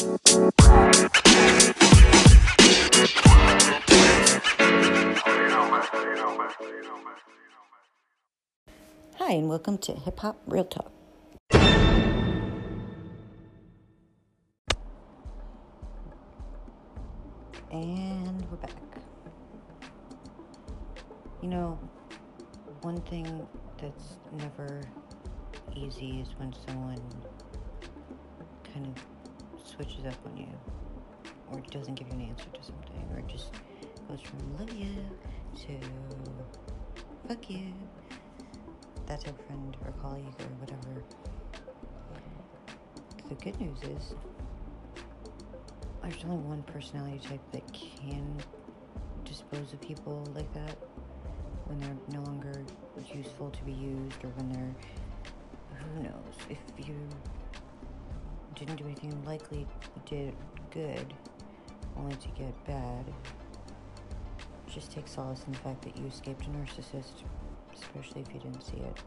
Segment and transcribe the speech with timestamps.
[0.00, 0.08] Hi,
[9.28, 10.90] and welcome to Hip Hop Real Talk.
[17.70, 18.72] And we're back.
[21.42, 21.78] You know,
[22.80, 23.46] one thing
[23.76, 24.80] that's never
[25.76, 26.96] easy is when someone
[29.80, 30.46] switches up on you
[31.50, 33.50] or doesn't give you an answer to something or just
[34.06, 34.94] goes from love you
[35.56, 35.78] to
[37.26, 37.72] fuck you.
[39.06, 41.02] That's our friend or colleague or whatever.
[43.30, 44.14] The good news is
[46.02, 48.36] there's only one personality type that can
[49.24, 50.76] dispose of people like that
[51.64, 52.64] when they're no longer
[53.14, 54.74] useful to be used or when they're
[55.78, 57.08] who knows if you
[58.60, 59.66] didn't do anything likely
[60.06, 60.34] did
[60.70, 61.14] good
[61.96, 63.04] only to get bad.
[64.72, 67.24] Just take solace in the fact that you escaped a narcissist
[67.74, 69.02] especially if you didn't see it